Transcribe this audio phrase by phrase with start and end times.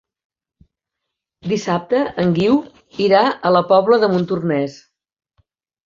[1.51, 2.59] Dissabte en Guiu
[3.09, 4.85] irà a la Pobla de Montornès.